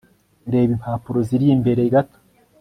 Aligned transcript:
reba 0.51 0.71
impapuro 0.75 1.19
ziri 1.27 1.45
imbere 1.55 1.81
gato 1.93 2.17